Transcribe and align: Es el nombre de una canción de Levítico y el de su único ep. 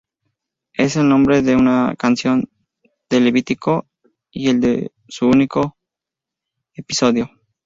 Es 0.73 0.95
el 0.95 1.07
nombre 1.07 1.43
de 1.43 1.55
una 1.55 1.93
canción 1.95 2.49
de 3.07 3.19
Levítico 3.21 3.87
y 4.31 4.49
el 4.49 4.59
de 4.59 4.91
su 5.07 5.27
único 5.27 5.77
ep. 6.73 6.87